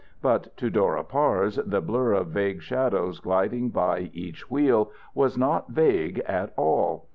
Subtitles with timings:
[0.19, 5.69] But to Dora Parse the blur of vague shadows gliding by each wheel was not
[5.69, 7.07] vague at all.